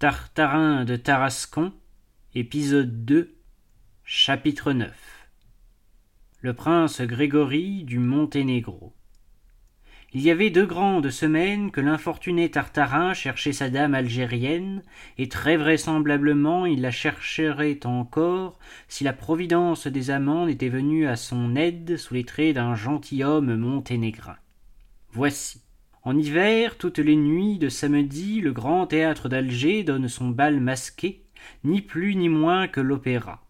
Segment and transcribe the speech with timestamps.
[0.00, 1.72] Tartarin de Tarascon,
[2.34, 3.32] épisode 2,
[4.02, 4.90] chapitre 9
[6.40, 8.92] Le prince Grégory du Monténégro.
[10.12, 14.82] Il y avait deux grandes semaines que l'infortuné Tartarin cherchait sa dame algérienne,
[15.16, 18.58] et très vraisemblablement il la chercherait encore
[18.88, 23.54] si la providence des amants n'était venue à son aide sous les traits d'un gentilhomme
[23.54, 24.36] monténégrin.
[25.12, 25.63] Voici.
[26.06, 31.22] En hiver, toutes les nuits de samedi, le grand théâtre d'Alger donne son bal masqué,
[31.64, 33.42] ni plus ni moins que l'opéra.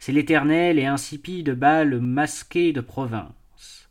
[0.00, 3.88] C'est l'éternel et insipide bal masqué de province.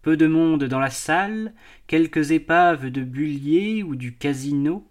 [0.00, 1.52] Peu de monde dans la salle,
[1.86, 4.90] quelques épaves de Bullier ou du casino,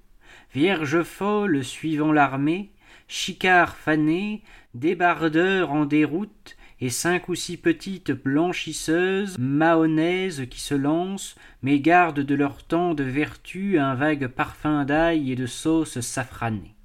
[0.54, 2.72] vierges folles suivant l'armée,
[3.08, 4.44] chicards fanés,
[4.76, 12.20] débardeurs en déroute, et cinq ou six petites blanchisseuses mahonnaises qui se lancent, mais gardent
[12.20, 16.76] de leur temps de vertu un vague parfum d'ail et de sauce safranée.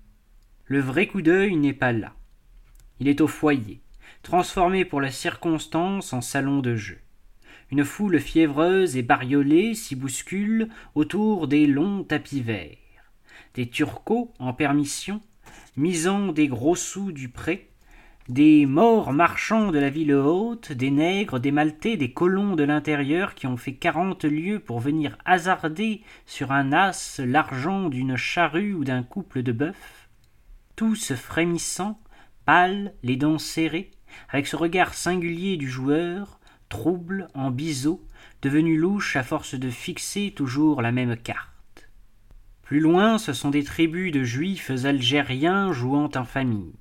[0.65, 2.15] Le vrai coup d'œil n'est pas là.
[3.01, 3.81] Il est au foyer,
[4.23, 6.99] transformé pour la circonstance en salon de jeu.
[7.71, 12.77] Une foule fiévreuse et bariolée s'y bouscule autour des longs tapis verts.
[13.55, 15.21] Des turcos en permission,
[15.77, 17.72] misant des gros sous du pré,
[18.29, 23.35] des morts marchands de la ville haute, des nègres, des maltais, des colons de l'intérieur
[23.35, 28.85] qui ont fait quarante lieues pour venir hasarder sur un as l'argent d'une charrue ou
[28.85, 29.75] d'un couple de bœufs,
[30.77, 32.01] tous frémissants,
[32.45, 33.91] pâles, les dents serrées,
[34.29, 38.07] avec ce regard singulier du joueur, trouble, en biseau,
[38.41, 41.49] devenu louche à force de fixer toujours la même carte.
[42.63, 46.73] Plus loin, ce sont des tribus de juifs algériens jouant en famille.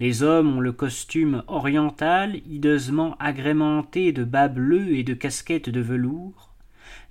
[0.00, 5.80] Les hommes ont le costume oriental hideusement agrémenté de bas bleus et de casquettes de
[5.80, 6.52] velours.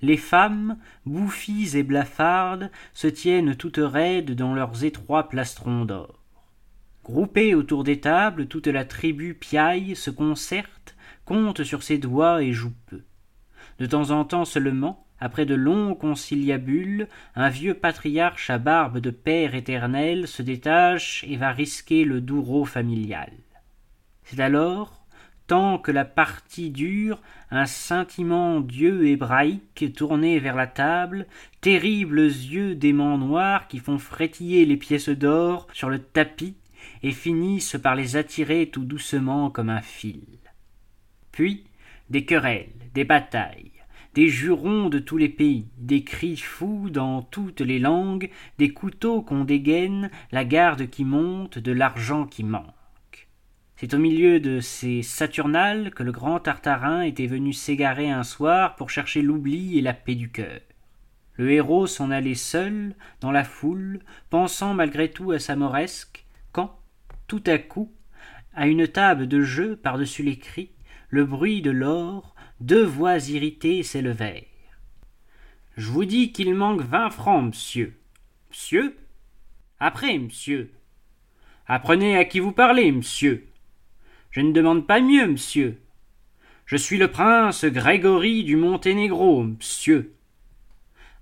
[0.02, 6.20] Les femmes, bouffies et blafardes, se tiennent toutes raides dans leurs étroits plastrons d'or.
[7.04, 12.52] Groupée autour des tables, toute la tribu piaille, se concerte, compte sur ses doigts et
[12.52, 13.02] joue peu.
[13.78, 19.10] De temps en temps seulement, après de longs conciliabules, un vieux patriarche à barbe de
[19.10, 23.32] père éternel se détache et va risquer le douro familial.
[24.24, 25.04] C'est alors,
[25.46, 27.20] tant que la partie dure,
[27.50, 31.26] un scintillement d'yeux hébraïques tournés vers la table,
[31.60, 36.56] terribles yeux d'aimants noirs qui font frétiller les pièces d'or sur le tapis
[37.02, 40.38] et finissent par les attirer tout doucement comme un fil.
[41.32, 41.64] Puis
[42.10, 43.72] des querelles, des batailles,
[44.14, 49.22] des jurons de tous les pays, des cris fous dans toutes les langues, des couteaux
[49.22, 53.28] qu'on dégaine, la garde qui monte, de l'argent qui manque.
[53.76, 58.76] C'est au milieu de ces saturnales que le grand Tartarin était venu s'égarer un soir
[58.76, 60.60] pour chercher l'oubli et la paix du cœur.
[61.34, 63.98] Le héros s'en allait seul, dans la foule,
[64.30, 66.78] pensant malgré tout à sa moresque, quand,
[67.26, 67.90] tout à coup,
[68.54, 70.70] à une table de jeu par-dessus les cris,
[71.08, 72.33] le bruit de l'or,
[72.64, 74.42] deux voix irritées s'élevèrent.
[75.76, 77.94] Je vous dis qu'il manque vingt francs, monsieur.
[78.50, 78.96] Monsieur?
[79.80, 80.72] Après, monsieur.
[81.66, 83.46] Apprenez à qui vous parlez, monsieur.
[84.30, 85.78] Je ne demande pas mieux, monsieur.
[86.64, 90.14] Je suis le prince Grégory du Monténégro, monsieur.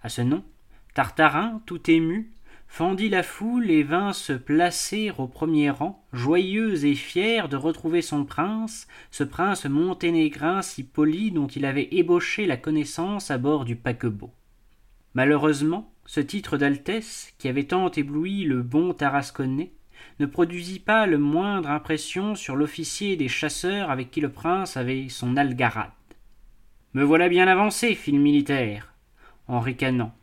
[0.01, 0.45] À ce nom,
[0.95, 2.32] Tartarin, tout ému,
[2.73, 8.01] fendit la foule et vint se placer au premier rang, joyeux et fier de retrouver
[8.01, 13.67] son prince, ce prince monténégrin si poli dont il avait ébauché la connaissance à bord
[13.67, 14.33] du paquebot.
[15.13, 19.73] Malheureusement, ce titre d'altesse, qui avait tant ébloui le bon tarasconnais,
[20.19, 25.11] ne produisit pas le moindre impression sur l'officier des chasseurs avec qui le prince avait
[25.11, 25.91] son algarade.
[26.95, 28.95] Me voilà bien avancé, fit le militaire,
[29.47, 30.15] en ricanant,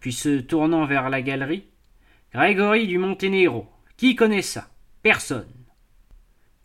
[0.00, 1.66] puis se tournant vers la galerie,
[2.34, 3.68] Grégory du Monténégro.
[3.98, 4.70] Qui connaît ça?
[5.02, 5.52] Personne.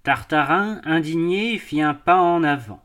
[0.01, 2.81] Tartarin, indigné, fit un pas en avant.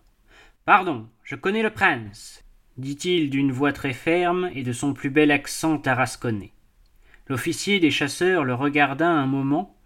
[0.65, 2.45] Pardon, je connais le prince,
[2.79, 6.51] dit-il d'une voix très ferme et de son plus bel accent tarasconnais.
[7.29, 9.77] L'officier des chasseurs le regarda un moment,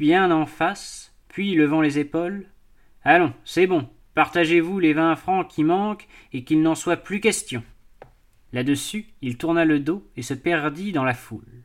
[0.00, 2.46] bien en face, puis levant les épaules.
[3.04, 7.62] Allons, c'est bon, partagez-vous les vingt francs qui manquent et qu'il n'en soit plus question.
[8.52, 11.62] Là-dessus, il tourna le dos et se perdit dans la foule.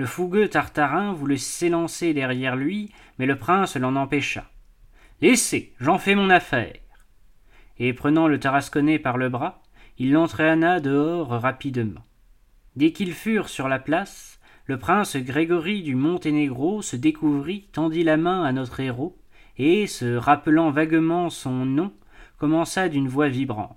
[0.00, 4.50] Le fougueux Tartarin voulut s'élancer derrière lui, mais le prince l'en empêcha.
[5.20, 6.78] Laissez, j'en fais mon affaire.
[7.78, 9.60] Et prenant le Tarasconnais par le bras,
[9.98, 12.00] il l'entraîna dehors rapidement.
[12.76, 18.16] Dès qu'ils furent sur la place, le prince Grégory du Monténégro se découvrit, tendit la
[18.16, 19.18] main à notre héros,
[19.58, 21.92] et, se rappelant vaguement son nom,
[22.38, 23.76] commença d'une voix vibrante.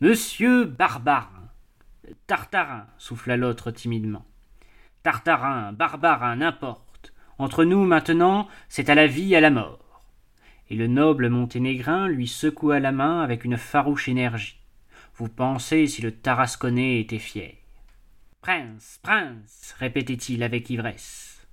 [0.00, 1.50] Monsieur Barbarin.
[2.26, 4.24] Tartarin, souffla l'autre timidement.
[5.04, 7.12] Tartarin, Barbarin, n'importe.
[7.36, 10.00] Entre nous maintenant, c'est à la vie, à la mort.
[10.70, 14.58] Et le noble monténégrin lui secoua la main avec une farouche énergie.
[15.16, 17.58] Vous pensez si le Tarasconnais était fier.
[18.40, 21.46] Prince, prince, répétait-il avec ivresse.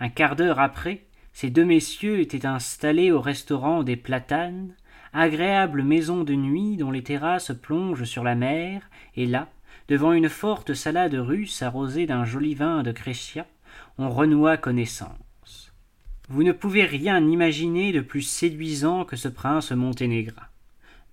[0.00, 1.04] Un quart d'heure après,
[1.34, 4.74] ces deux messieurs étaient installés au restaurant des Platanes,
[5.12, 9.48] agréable maison de nuit dont les terrasses plongent sur la mer, et là,
[9.88, 13.46] devant une forte salade russe arrosée d'un joli vin de Crescia,
[13.98, 15.72] on renoua connaissance.
[16.28, 20.48] Vous ne pouvez rien imaginer de plus séduisant que ce prince monténégrin.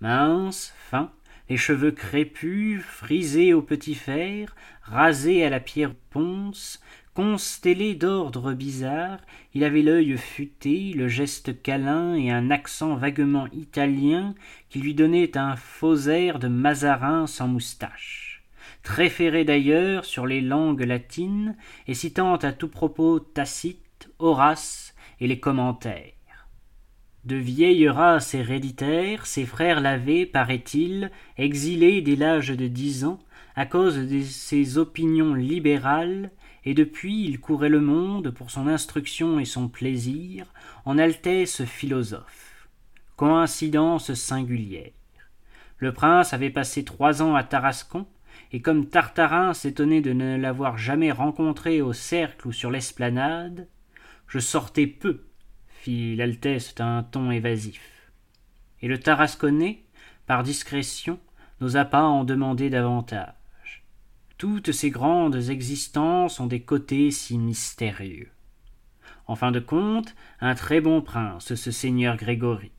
[0.02, 1.12] Mince, fin,
[1.50, 6.82] les cheveux crépus, frisés au petit fer, rasés à la pierre ponce,
[7.14, 9.20] constellé d'ordres bizarres,
[9.54, 14.34] il avait l'œil futé, le geste câlin et un accent vaguement italien
[14.70, 18.33] qui lui donnait un faux air de Mazarin sans moustache.
[18.84, 21.56] Très ferré d'ailleurs sur les langues latines
[21.88, 26.14] et citant à tout propos Tacite, Horace et les commentaires.
[27.24, 33.20] De vieille race héréditaire, ses frères l'avaient, paraît-il, exilé dès l'âge de dix ans,
[33.56, 36.32] à cause de ses opinions libérales,
[36.66, 40.46] et depuis il courait le monde pour son instruction et son plaisir,
[40.84, 42.68] en altesse philosophe.
[43.16, 44.92] Coïncidence singulière.
[45.78, 48.06] Le prince avait passé trois ans à Tarascon,
[48.54, 53.68] et comme Tartarin s'étonnait de ne l'avoir jamais rencontré au cercle ou sur l'esplanade,
[54.28, 55.24] je sortais peu
[55.68, 58.12] fit l'altesse d'un ton évasif.
[58.82, 59.84] Et le Tarasconnais,
[60.28, 61.20] par discrétion,
[61.60, 63.84] n'osa pas en demander davantage.
[64.38, 68.30] Toutes ces grandes existences ont des côtés si mystérieux.
[69.28, 72.72] En fin de compte, un très bon prince, ce seigneur Grégory.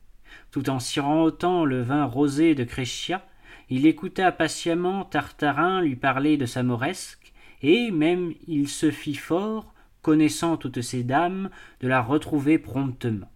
[0.51, 3.25] Tout en sirotant le vin rosé de Créchia,
[3.69, 9.73] il écouta patiemment Tartarin lui parler de sa moresque, et même il se fit fort
[10.05, 11.49] connaissant toutes ces dames,
[11.81, 13.31] de la retrouver promptement.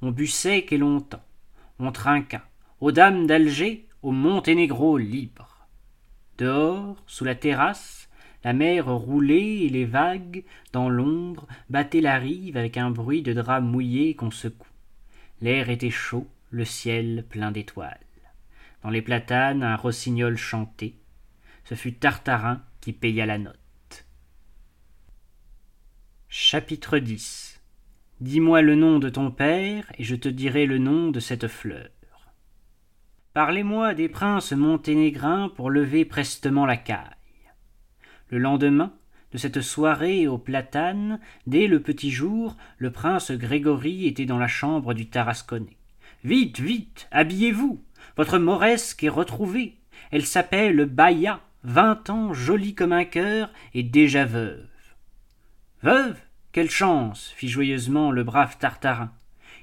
[0.00, 1.22] On but sec et longtemps.
[1.78, 2.40] On trinqua.
[2.80, 5.66] Aux dames d'Alger, au Monténégro libre.
[6.38, 8.08] Dehors, sous la terrasse,
[8.44, 13.34] la mer roulait et les vagues, dans l'ombre, battaient la rive avec un bruit de
[13.34, 14.66] draps mouillés qu'on secoue.
[15.42, 18.00] L'air était chaud, le ciel plein d'étoiles.
[18.82, 20.94] Dans les platanes, un rossignol chantait.
[21.64, 23.56] Ce fut Tartarin qui paya la note.
[26.28, 27.60] Chapitre 10
[28.20, 31.88] Dis-moi le nom de ton père, et je te dirai le nom de cette fleur.
[33.32, 37.16] Parlez-moi des princes monténégrins pour lever prestement la caille.
[38.28, 38.92] Le lendemain,
[39.32, 44.48] de cette soirée aux platanes, dès le petit jour, le prince Grégory était dans la
[44.48, 45.76] chambre du Tarasconnais.
[46.24, 47.82] Vite, vite, habillez-vous.
[48.16, 49.76] Votre mauresque est retrouvée.
[50.10, 54.66] Elle s'appelle Baya, vingt ans, jolie comme un cœur, et déjà veuve.
[55.82, 56.18] Veuve?
[56.52, 59.12] Quelle chance fit joyeusement le brave Tartarin.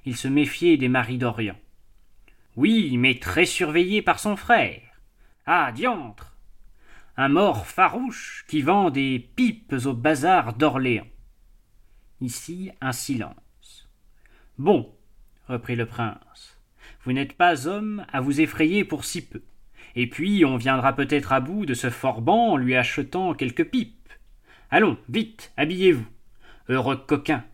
[0.06, 1.58] Il se méfiait des maris d'Orient.
[2.56, 4.82] Oui, mais très surveillé par son frère.
[5.46, 6.38] Ah, diantre
[7.18, 11.08] Un mort farouche qui vend des pipes au bazar d'Orléans.
[12.22, 13.90] Ici un silence.
[14.58, 14.92] Bon,
[15.48, 16.57] reprit le prince,
[17.08, 19.42] vous n'êtes pas homme à vous effrayer pour si peu.
[19.96, 24.12] Et puis on viendra peut-être à bout de ce forban en lui achetant quelques pipes.
[24.72, 26.06] Allons, vite, habillez-vous.
[26.68, 27.46] Heureux coquin.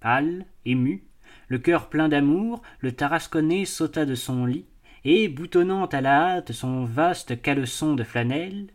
[0.00, 1.02] Pâle, ému,
[1.48, 4.66] le cœur plein d'amour, le Tarasconnais sauta de son lit,
[5.06, 8.66] et, boutonnant à la hâte son vaste caleçon de flanelle,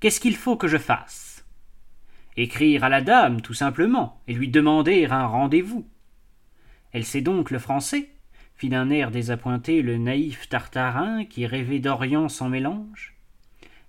[0.00, 1.46] Qu'est-ce qu'il faut que je fasse?
[2.36, 5.86] Écrire à la dame, tout simplement, et lui demander un rendez-vous.
[6.90, 8.10] Elle sait donc le français
[8.56, 13.14] fit d'un air désappointé le naïf Tartarin qui rêvait d'Orient sans mélange.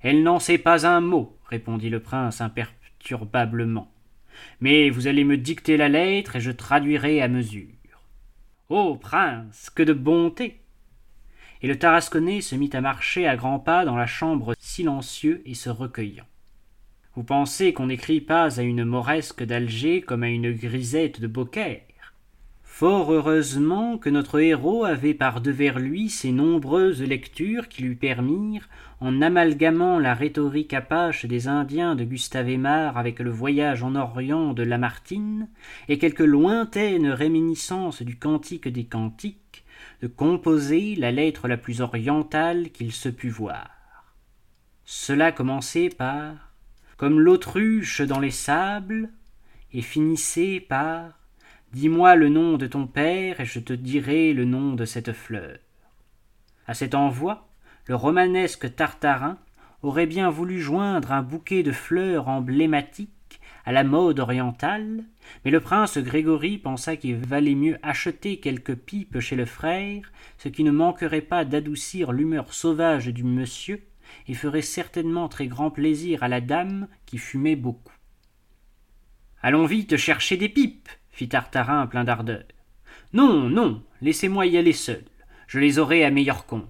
[0.02, 3.92] Elle n'en sait pas un mot, répondit le prince imperturbablement.
[4.60, 7.68] Mais vous allez me dicter la lettre et je traduirai à mesure.
[8.70, 10.60] Ô prince, que de bonté
[11.62, 15.54] Et le Tarasconnais se mit à marcher à grands pas dans la chambre silencieux et
[15.54, 16.26] se recueillant.
[17.16, 21.82] Vous pensez qu'on n'écrit pas à une mauresque d'Alger comme à une grisette de Beaucaire?
[22.78, 28.68] Fort heureusement que notre héros avait par devers lui ces nombreuses lectures qui lui permirent,
[29.00, 34.52] en amalgamant la rhétorique apache des Indiens de Gustave Aimard avec le voyage en Orient
[34.52, 35.48] de Lamartine,
[35.88, 39.64] et quelques lointaines réminiscences du Cantique des Cantiques,
[40.02, 43.70] de composer la lettre la plus orientale qu'il se pût voir.
[44.84, 46.52] Cela commençait par
[46.98, 49.12] Comme l'autruche dans les sables,
[49.72, 51.25] et finissait par
[51.76, 55.58] Dis-moi le nom de ton père, et je te dirai le nom de cette fleur.
[56.68, 57.50] À cet envoi,
[57.88, 59.38] le romanesque Tartarin
[59.84, 65.04] aurait bien voulu joindre un bouquet de fleurs emblématiques à la mode orientale,
[65.44, 70.48] mais le prince Grégory pensa qu'il valait mieux acheter quelques pipes chez le frère, ce
[70.48, 73.84] qui ne manquerait pas d'adoucir l'humeur sauvage du monsieur,
[74.30, 77.92] et ferait certainement très grand plaisir à la dame qui fumait beaucoup.
[79.42, 82.44] Allons vite chercher des pipes, fit Tartarin plein d'ardeur.
[83.14, 85.04] Non, non, laissez-moi y aller seul,
[85.48, 86.68] je les aurai à meilleur compte.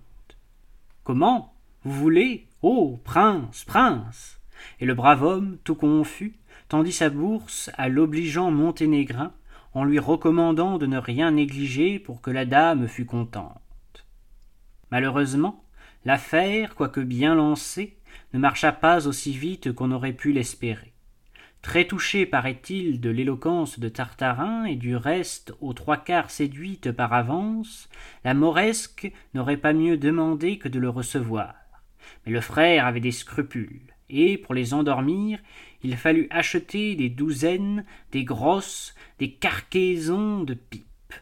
[1.03, 1.55] Comment?
[1.83, 2.47] Vous voulez?
[2.61, 4.39] Oh, prince, prince
[4.79, 6.35] Et le brave homme, tout confus,
[6.69, 9.33] tendit sa bourse à l'obligeant monténégrin
[9.73, 14.05] en lui recommandant de ne rien négliger pour que la dame fût contente.
[14.91, 15.63] Malheureusement,
[16.05, 17.97] l'affaire, quoique bien lancée,
[18.33, 20.94] ne marcha pas aussi vite qu'on aurait pu l'espérer.
[21.65, 27.11] Très touchée, paraît-il, de l'éloquence de Tartarin et du reste aux trois quarts séduite par
[27.11, 27.89] avance,
[28.23, 31.55] la Mauresque n'aurait pas mieux demandé que de le recevoir.
[32.23, 33.81] Mais le frère avait des scrupules,
[34.11, 35.39] et, pour les endormir,
[35.81, 41.15] il fallut acheter des douzaines, des grosses, des cargaisons de pipes.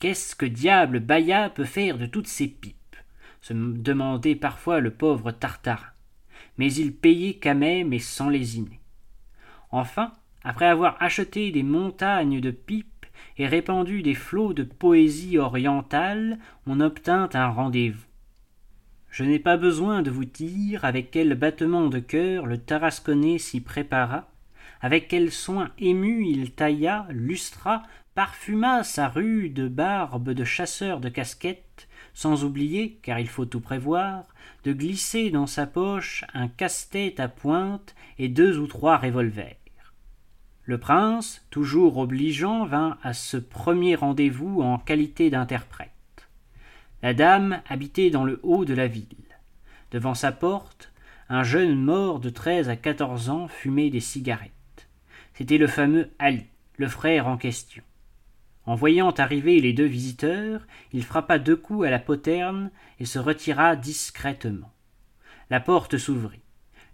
[0.00, 2.96] Qu'est-ce que diable Baïa peut faire de toutes ces pipes?
[3.40, 5.86] se demandait parfois le pauvre Tartarin.
[6.58, 8.81] Mais il payait quand même et sans lésiner.
[9.72, 10.12] Enfin,
[10.44, 13.06] après avoir acheté des montagnes de pipes
[13.38, 18.04] et répandu des flots de poésie orientale, on obtint un rendez-vous.
[19.08, 23.60] Je n'ai pas besoin de vous dire avec quel battement de cœur le Tarasconnais s'y
[23.60, 24.28] prépara,
[24.80, 27.82] avec quel soin ému il tailla, lustra,
[28.14, 34.24] parfuma sa rude barbe de chasseur de casquettes, sans oublier, car il faut tout prévoir,
[34.64, 39.56] de glisser dans sa poche un casse-tête à pointe et deux ou trois revolvers.
[40.64, 45.90] Le prince, toujours obligeant, vint à ce premier rendez-vous en qualité d'interprète.
[47.02, 49.08] La dame habitait dans le haut de la ville.
[49.90, 50.92] Devant sa porte,
[51.28, 54.88] un jeune mort de treize à quatorze ans fumait des cigarettes.
[55.34, 57.82] C'était le fameux Ali, le frère en question.
[58.64, 63.18] En voyant arriver les deux visiteurs, il frappa deux coups à la poterne et se
[63.18, 64.72] retira discrètement.
[65.50, 66.42] La porte s'ouvrit.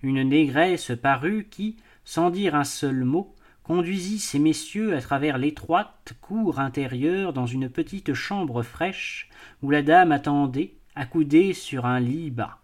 [0.02, 3.34] Une négresse parut qui, sans dire un seul mot,
[3.68, 9.28] conduisit ces messieurs à travers l'étroite cour intérieure dans une petite chambre fraîche
[9.60, 12.62] où la dame attendait, accoudée sur un lit bas.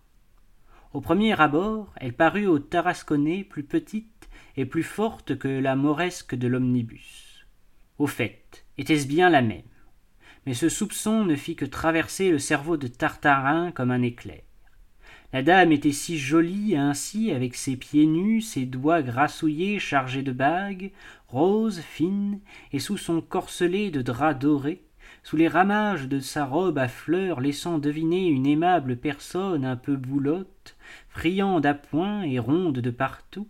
[0.94, 6.34] Au premier abord, elle parut au Tarasconnais plus petite et plus forte que la moresque
[6.34, 7.44] de l'omnibus.
[7.98, 9.60] Au fait, était-ce bien la même?
[10.46, 14.40] Mais ce soupçon ne fit que traverser le cerveau de Tartarin comme un éclair.
[15.34, 20.30] La dame était si jolie ainsi, avec ses pieds nus, ses doigts grassouillés chargés de
[20.30, 20.92] bagues,
[21.26, 22.38] roses, fines,
[22.70, 24.84] et sous son corselet de drap doré,
[25.24, 29.96] sous les ramages de sa robe à fleurs laissant deviner une aimable personne un peu
[29.96, 30.76] boulotte,
[31.08, 33.48] friande à point et ronde de partout.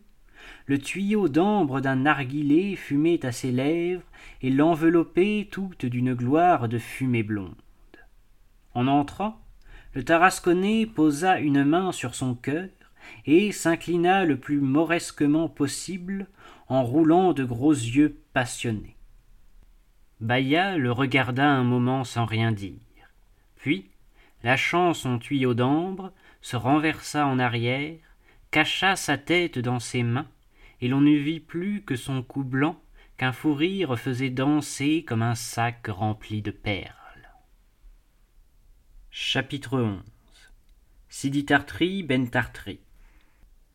[0.65, 4.09] Le tuyau d'ambre d'un narguilé fumait à ses lèvres
[4.41, 7.53] et l'enveloppait toute d'une gloire de fumée blonde.
[8.73, 9.44] En entrant,
[9.95, 12.69] le tarasconnais posa une main sur son cœur
[13.27, 16.27] et s'inclina le plus mauresquement possible
[16.69, 18.97] en roulant de gros yeux passionnés.
[20.21, 22.79] Baïa le regarda un moment sans rien dire.
[23.57, 23.91] Puis,
[24.43, 27.99] lâchant son tuyau d'ambre, se renversa en arrière,
[28.51, 30.29] cacha sa tête dans ses mains,
[30.81, 32.81] et l'on ne vit plus que son cou blanc
[33.17, 37.04] qu'un fou rire faisait danser comme un sac rempli de perles.
[39.17, 40.03] Chapitre 11
[41.09, 42.81] Sidi Tartri Ben Tartri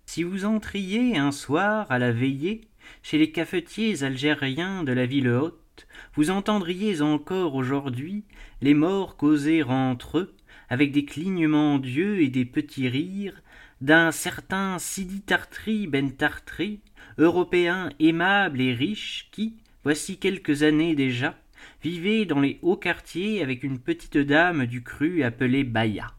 [0.05, 2.60] Si vous entriez un soir à la veillée
[3.03, 8.25] chez les cafetiers algériens de la ville haute, vous entendriez encore aujourd'hui
[8.62, 10.36] les morts causer entre eux,
[10.67, 13.41] avec des clignements d'yeux et des petits rires,
[13.79, 16.81] d'un certain Sidi Tartri Ben Tartri,
[17.17, 19.55] européen aimable et riche, qui,
[19.86, 21.38] voici quelques années déjà,
[21.82, 26.14] vivait dans les hauts quartiers avec une petite dame du cru appelée Baïa.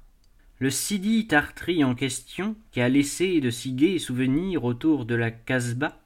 [0.59, 5.31] Le Sidi Tartri en question, qui a laissé de si gais souvenirs autour de la
[5.31, 6.01] Casbah,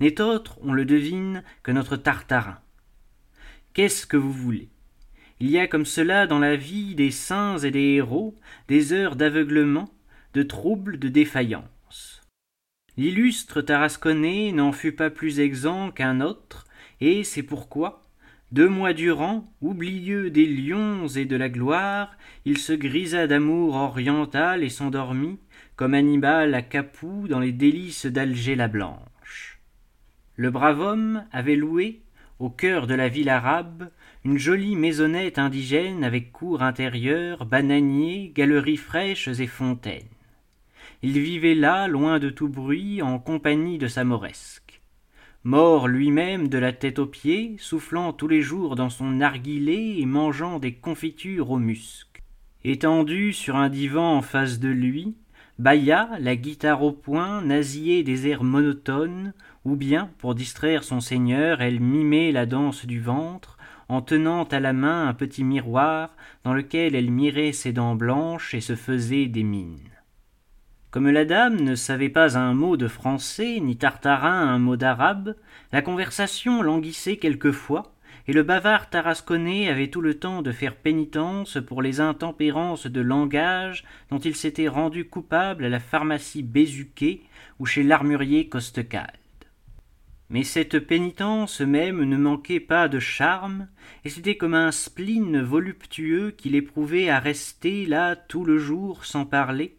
[0.00, 2.58] n'est autre, on le devine, que notre Tartarin.
[3.72, 4.68] Qu'est-ce que vous voulez?
[5.38, 8.36] Il y a comme cela dans la vie des saints et des héros
[8.68, 9.90] des heures d'aveuglement,
[10.34, 12.20] de troubles, de défaillance.
[12.96, 16.66] L'illustre Tarasconnais n'en fut pas plus exempt qu'un autre,
[17.00, 18.02] et c'est pourquoi,
[18.52, 24.64] deux mois durant, oublieux des lions et de la gloire, il se grisa d'amour oriental
[24.64, 25.38] et s'endormit,
[25.76, 29.60] comme Hannibal à Capoue dans les délices d'Alger la Blanche.
[30.36, 32.00] Le brave homme avait loué,
[32.38, 33.90] au cœur de la ville arabe,
[34.24, 40.02] une jolie maisonnette indigène avec cour intérieure, bananiers, galeries fraîches et fontaines.
[41.02, 44.69] Il vivait là, loin de tout bruit, en compagnie de sa mauresque.
[45.44, 50.06] Mort lui-même de la tête aux pieds, soufflant tous les jours dans son narguilé et
[50.06, 52.22] mangeant des confitures au musc.
[52.62, 55.14] Étendu sur un divan en face de lui,
[55.58, 61.60] Baya, la guitare au poing, nasillait des airs monotones, ou bien, pour distraire son seigneur,
[61.60, 66.54] elle mimait la danse du ventre, en tenant à la main un petit miroir dans
[66.54, 69.90] lequel elle mirait ses dents blanches et se faisait des mines.
[70.90, 75.36] Comme la dame ne savait pas un mot de français, ni Tartarin un mot d'arabe,
[75.70, 77.94] la conversation languissait quelquefois,
[78.26, 83.00] et le bavard tarasconnais avait tout le temps de faire pénitence pour les intempérances de
[83.00, 87.20] langage dont il s'était rendu coupable à la pharmacie Bézuquet
[87.60, 89.14] ou chez l'armurier Costecalde.
[90.28, 93.68] Mais cette pénitence même ne manquait pas de charme,
[94.04, 99.24] et c'était comme un spleen voluptueux qu'il éprouvait à rester là tout le jour sans
[99.24, 99.76] parler,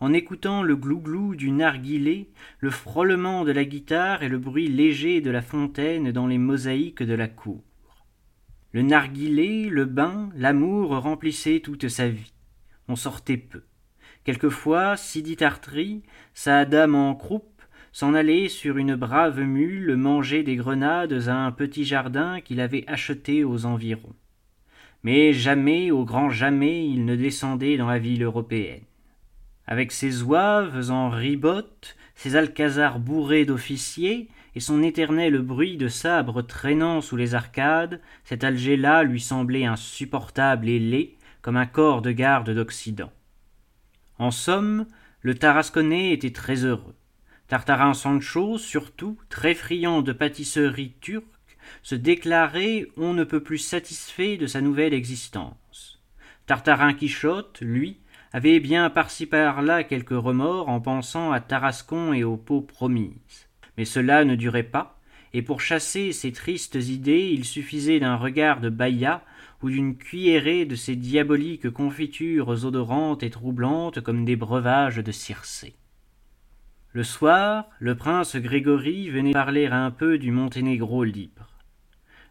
[0.00, 5.20] en écoutant le glouglou du narguilé, le frôlement de la guitare et le bruit léger
[5.20, 7.62] de la fontaine dans les mosaïques de la cour.
[8.72, 12.32] Le narguilé, le bain, l'amour remplissaient toute sa vie.
[12.88, 13.62] On sortait peu.
[14.24, 16.02] Quelquefois, Sidi Tartry,
[16.34, 21.52] sa dame en croupe, s'en allait sur une brave mule manger des grenades à un
[21.52, 24.16] petit jardin qu'il avait acheté aux environs.
[25.04, 28.82] Mais jamais, au grand jamais, il ne descendait dans la ville européenne
[29.66, 36.42] avec ses ouaves en ribotte, ses alcazars bourrés d'officiers, et son éternel bruit de sabre
[36.42, 42.12] traînant sous les arcades, cet Alger-là lui semblait insupportable et laid, comme un corps de
[42.12, 43.12] garde d'Occident.
[44.18, 44.86] En somme,
[45.22, 46.94] le Tarasconnais était très heureux.
[47.48, 51.24] Tartarin Sancho, surtout, très friand de pâtisseries turques,
[51.82, 56.00] se déclarait on ne peut plus satisfait de sa nouvelle existence.
[56.46, 57.98] Tartarin Quichotte, lui,
[58.34, 63.48] avait bien par-ci par-là quelques remords en pensant à Tarascon et aux peaux promises.
[63.78, 64.98] Mais cela ne durait pas,
[65.32, 69.22] et pour chasser ces tristes idées il suffisait d'un regard de Baïa
[69.62, 75.76] ou d'une cuillerée de ces diaboliques confitures odorantes et troublantes comme des breuvages de Circé.
[76.92, 81.53] Le soir, le prince Grégory venait parler un peu du Monténégro libre.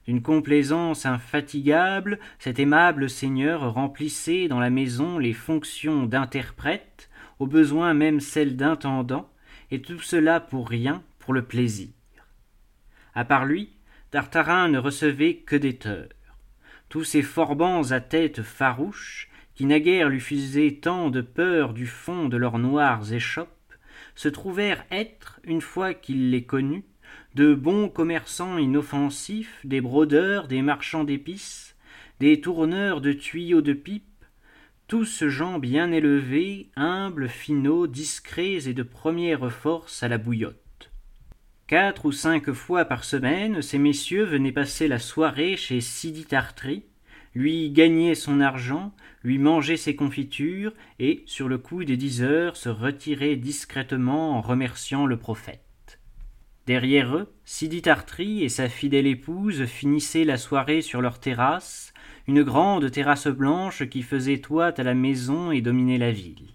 [0.07, 7.93] D'une complaisance infatigable, cet aimable seigneur remplissait dans la maison les fonctions d'interprète, au besoin
[7.93, 9.29] même celles d'intendant,
[9.71, 11.89] et tout cela pour rien, pour le plaisir.
[13.15, 13.69] À part lui,
[14.11, 16.09] Tartarin ne recevait que des teurs.
[16.89, 22.27] Tous ces forbans à tête farouche, qui naguère lui faisaient tant de peur du fond
[22.27, 23.49] de leurs noires échoppes,
[24.15, 26.85] se trouvèrent être, une fois qu'il les connut,
[27.35, 31.75] de bons commerçants inoffensifs, des brodeurs, des marchands d'épices,
[32.19, 34.03] des tourneurs de tuyaux de pipe,
[34.87, 40.91] tous gens bien élevés, humbles, finaux, discrets et de première force à la bouillotte.
[41.67, 46.83] Quatre ou cinq fois par semaine, ces messieurs venaient passer la soirée chez Sidi Tartry,
[47.33, 52.57] lui gagner son argent, lui manger ses confitures, et, sur le coup des dix heures,
[52.57, 55.62] se retirer discrètement en remerciant le prophète.
[56.65, 61.93] Derrière eux, Sidi Tartry et sa fidèle épouse finissaient la soirée sur leur terrasse,
[62.25, 66.47] une grande terrasse blanche qui faisait toit à la maison et dominait la ville.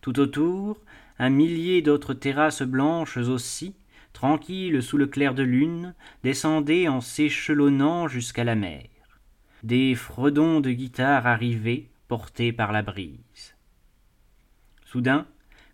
[0.00, 0.80] Tout autour,
[1.18, 3.74] un millier d'autres terrasses blanches aussi,
[4.14, 8.88] tranquilles sous le clair de lune, descendaient en s'échelonnant jusqu'à la mer.
[9.62, 13.54] Des fredons de guitare arrivaient, portés par la brise.
[14.84, 15.26] Soudain,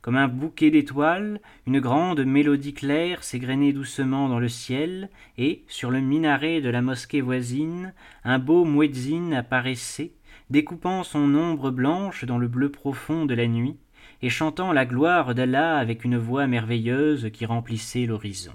[0.08, 5.90] comme un bouquet d'étoiles, une grande mélodie claire s'égrenait doucement dans le ciel, et, sur
[5.90, 7.92] le minaret de la mosquée voisine,
[8.24, 10.12] un beau muezzin apparaissait,
[10.48, 13.76] découpant son ombre blanche dans le bleu profond de la nuit,
[14.22, 18.54] et chantant la gloire d'Allah avec une voix merveilleuse qui remplissait l'horizon.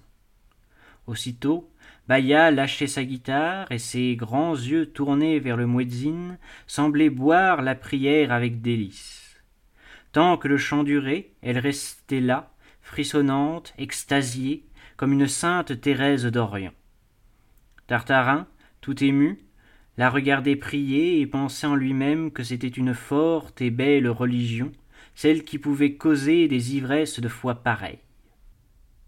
[1.05, 1.69] Aussitôt,
[2.07, 7.75] Baya lâchait sa guitare, et ses grands yeux tournés vers le muezzin semblaient boire la
[7.75, 9.22] prière avec délice.
[10.13, 14.63] Tant que le chant durait, elle restait là, frissonnante, extasiée,
[14.95, 16.71] comme une sainte Thérèse d'Orient.
[17.87, 18.47] Tartarin,
[18.79, 19.39] tout ému,
[19.97, 24.71] la regardait prier et pensait en lui-même que c'était une forte et belle religion,
[25.15, 27.99] celle qui pouvait causer des ivresses de foi pareilles.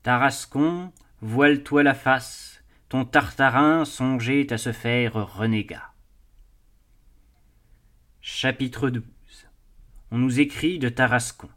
[0.02, 0.92] Tarascon,
[1.22, 5.92] voile-toi la face, ton Tartarin songeait à se faire renégat.
[8.22, 8.90] Chapitre
[10.12, 11.50] on nous écrit de Tarascon.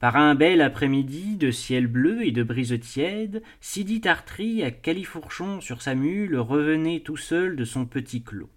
[0.00, 5.60] Par un bel après-midi de ciel bleu et de brise tiède, Sidi Tartry à califourchon
[5.60, 8.50] sur sa mule revenait tout seul de son petit clos.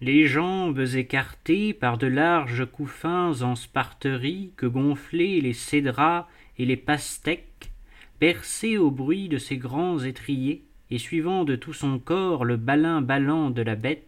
[0.00, 6.76] Les jambes écartées par de larges couffins en sparterie que gonflaient les cédras et les
[6.76, 7.72] pastèques,
[8.20, 13.02] bercé au bruit de ses grands étriers, et suivant de tout son corps le balin
[13.02, 14.07] ballant de la bête,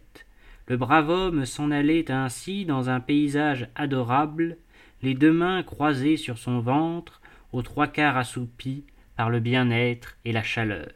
[0.71, 4.55] le brave homme s'en allait ainsi dans un paysage adorable,
[5.01, 7.19] les deux mains croisées sur son ventre,
[7.51, 8.85] aux trois quarts assoupies
[9.17, 10.87] par le bien-être et la chaleur.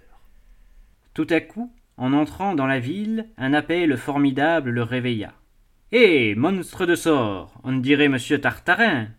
[1.13, 5.33] Tout à coup, en entrant dans la ville, un appel formidable le réveilla.
[5.91, 9.09] Hé, monstre de sort, on dirait monsieur Tartarin.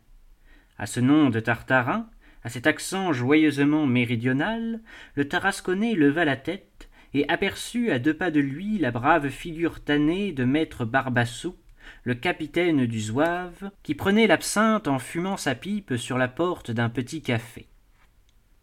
[0.79, 2.09] À ce nom de Tartarin,
[2.45, 4.81] à cet accent joyeusement méridional,
[5.17, 9.81] le Tarasconnais leva la tête et aperçut à deux pas de lui la brave figure
[9.81, 11.57] tannée de maître Barbassou,
[12.05, 16.89] le capitaine du Zouave, qui prenait l'absinthe en fumant sa pipe sur la porte d'un
[16.89, 17.69] petit café.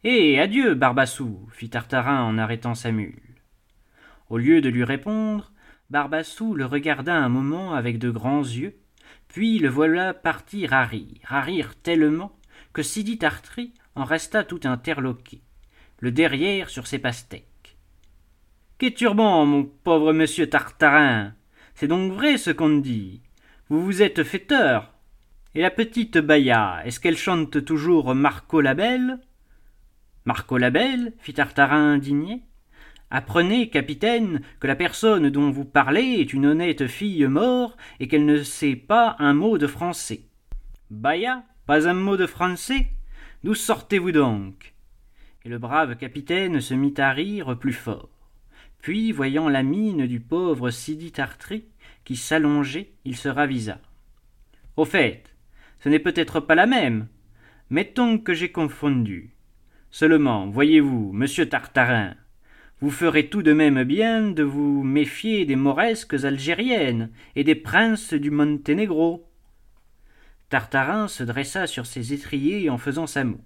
[0.03, 0.39] Eh.
[0.39, 3.21] Adieu, Barbassou, fit Tartarin en arrêtant sa mule.
[4.29, 5.53] Au lieu de lui répondre,
[5.89, 8.75] Barbassou le regarda un moment avec de grands yeux,
[9.27, 12.35] puis le voilà partir à rire, à rire tellement
[12.73, 15.41] que Sidi Tartry en resta tout interloqué,
[15.99, 17.52] le derrière sur ses pastèques.
[18.91, 21.33] Turban, mon pauvre monsieur Tartarin?
[21.73, 23.21] C'est donc vrai ce qu'on dit.
[23.69, 24.93] Vous vous êtes fêteur.
[25.55, 29.19] Et la petite Baya, est-ce qu'elle chante toujours Marco la Belle?
[30.25, 32.41] Marco la Belle fit Tartarin indigné.
[33.09, 38.25] Apprenez, capitaine, que la personne dont vous parlez est une honnête fille morte et qu'elle
[38.25, 40.21] ne sait pas un mot de français.
[40.89, 42.87] Baya, pas un mot de français?
[43.43, 44.73] D'où sortez-vous donc?
[45.45, 48.09] Et le brave capitaine se mit à rire plus fort.
[48.83, 51.63] Puis, voyant la mine du pauvre Sidi Tartry
[52.03, 53.79] qui s'allongeait, il se ravisa.
[54.75, 55.23] Au fait,
[55.79, 57.07] ce n'est peut-être pas la même.
[57.69, 59.37] Mettons que j'ai confondu.
[59.89, 62.15] Seulement, voyez-vous, monsieur Tartarin,
[62.81, 68.13] vous ferez tout de même bien de vous méfier des mauresques algériennes et des princes
[68.13, 69.31] du Monténégro.
[70.49, 73.45] Tartarin se dressa sur ses étriers en faisant sa moue.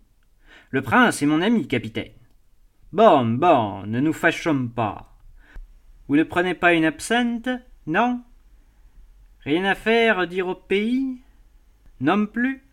[0.72, 2.14] Le prince est mon ami, capitaine.
[2.92, 5.14] Bon, bon, ne nous fâchons pas.
[6.08, 7.50] Vous ne prenez pas une absinthe,
[7.86, 8.22] non
[9.42, 11.18] Rien à faire dire au pays
[12.00, 12.64] Non plus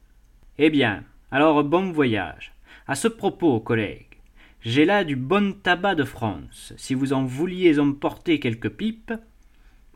[0.59, 2.53] Eh bien, alors bon voyage.
[2.87, 4.18] À ce propos, collègue,
[4.61, 6.73] j'ai là du bon tabac de France.
[6.77, 9.14] Si vous en vouliez emporter quelques pipes,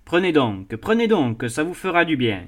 [0.05, 2.47] prenez donc, prenez donc, ça vous fera du bien.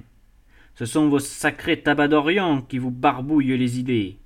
[0.74, 4.18] Ce sont vos sacrés tabacs d'Orient qui vous barbouillent les idées.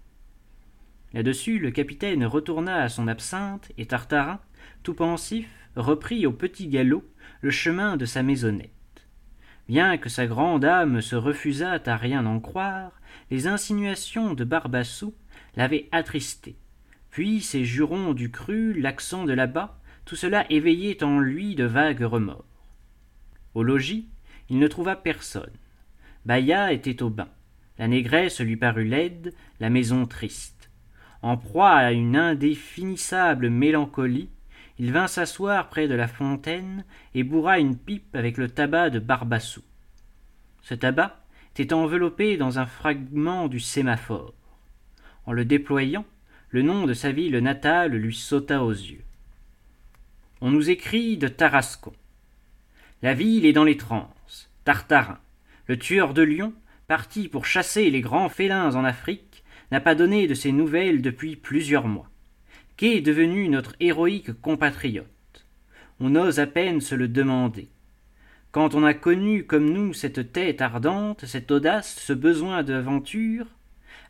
[1.13, 4.41] Là-dessus, le capitaine retourna à son absinthe et Tartarin,
[4.83, 7.05] tout pensif, reprit au petit galop
[7.41, 8.71] le chemin de sa maisonnette.
[9.69, 12.93] Bien que sa grande âme se refusât à rien en croire,
[13.31, 15.15] les insinuations de Barbassou
[15.57, 16.57] l'avaient attristé
[17.15, 22.03] puis ses jurons du cru, l'accent de là-bas, tout cela éveillait en lui de vagues
[22.03, 22.45] remords.
[23.55, 24.09] Au logis,
[24.49, 25.53] il ne trouva personne.
[26.27, 27.29] Baïa était au bain.
[27.79, 30.73] La négresse lui parut laide, la maison triste.
[31.23, 34.31] En proie à une indéfinissable mélancolie,
[34.79, 36.85] il vint s'asseoir près de la fontaine
[37.15, 39.63] et bourra une pipe avec le tabac de Barbassou.
[40.63, 41.21] Ce tabac
[41.53, 44.35] était enveloppé dans un fragment du sémaphore.
[45.27, 46.05] En le déployant,
[46.51, 49.05] le nom de sa ville natale lui sauta aux yeux.
[50.41, 51.93] On nous écrit de Tarascon.
[53.03, 54.51] La ville est dans les transes.
[54.65, 55.19] Tartarin,
[55.67, 56.53] le tueur de lions,
[56.89, 61.37] parti pour chasser les grands félins en Afrique, n'a pas donné de ses nouvelles depuis
[61.37, 62.11] plusieurs mois.
[62.77, 65.07] Qu'est devenu notre héroïque compatriote
[66.01, 67.69] On ose à peine se le demander.
[68.51, 73.47] Quand on a connu comme nous cette tête ardente, cette audace, ce besoin d'aventure,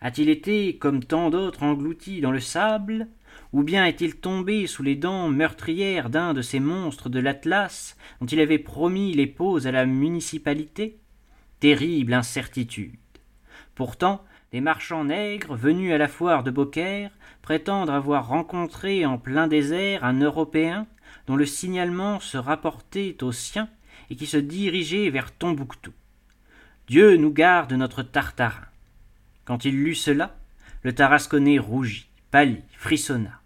[0.00, 3.08] a-t-il été, comme tant d'autres, englouti dans le sable
[3.52, 8.26] Ou bien est-il tombé sous les dents meurtrières d'un de ces monstres de l'Atlas dont
[8.26, 11.00] il avait promis les peaux à la municipalité?
[11.60, 12.96] Terrible incertitude.
[13.74, 14.24] Pourtant,
[14.54, 17.10] les marchands nègres, venus à la foire de Beaucaire,
[17.42, 20.86] prétendent avoir rencontré en plein désert un Européen
[21.26, 23.68] dont le signalement se rapportait au sien
[24.10, 25.92] et qui se dirigeait vers Tombouctou.
[26.86, 28.68] Dieu nous garde notre Tartarin.
[29.44, 30.36] Quand il lut cela,
[30.84, 33.40] le Tarasconnais rougit, pâlit, frissonna.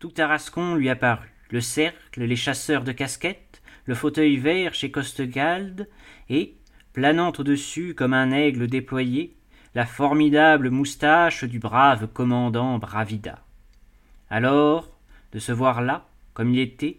[0.00, 5.88] Tout Tarascon lui apparut, le cercle, les chasseurs de casquettes, le fauteuil vert chez Costegalde,
[6.28, 6.56] et,
[6.92, 9.36] planant au-dessus comme un aigle déployé,
[9.74, 13.38] la formidable moustache du brave commandant Bravida.
[14.28, 14.88] Alors,
[15.32, 16.98] de se voir là, comme il était,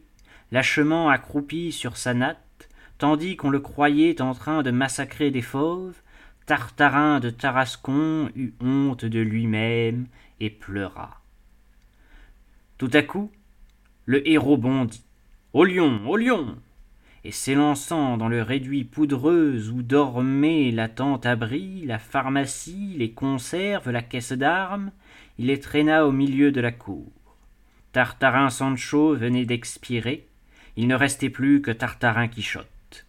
[0.52, 6.00] lâchement accroupi sur sa natte, tandis qu'on le croyait en train de massacrer des fauves,
[6.46, 10.08] Tartarin de Tarascon eut honte de lui-même
[10.40, 11.22] et pleura.
[12.78, 13.32] Tout à coup,
[14.06, 15.04] le héros bondit.
[15.54, 16.58] Au lion, au lion
[17.24, 23.92] Et s'élançant dans le réduit poudreux où dormait la tente abri, la pharmacie, les conserves,
[23.92, 24.92] la caisse d'armes,
[25.38, 27.12] il les traîna au milieu de la cour.
[27.92, 30.26] Tartarin Sancho venait d'expirer,
[30.78, 33.06] il ne restait plus que Tartarin Quichotte.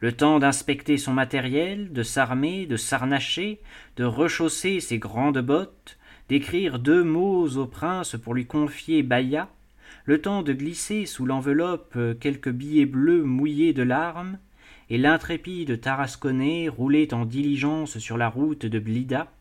[0.00, 3.60] Le temps d'inspecter son matériel, de s'armer, de s'arnacher,
[3.96, 9.48] de rechausser ses grandes bottes, d'écrire deux mots au prince pour lui confier Baïa,
[10.06, 14.38] le temps de glisser sous l'enveloppe quelques billets bleus mouillés de larmes,
[14.88, 19.32] et l'intrépide tarasconnais roulait en diligence sur la route de Blida,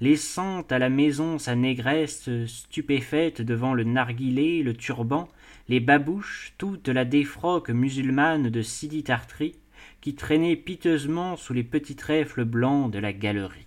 [0.00, 5.28] laissant à la maison sa négresse stupéfaite devant le narguilé, le turban,
[5.68, 9.56] les babouches, toute la défroque musulmane de Sidi Tartri,
[10.00, 13.66] qui traînait piteusement sous les petits trèfles blancs de la galerie.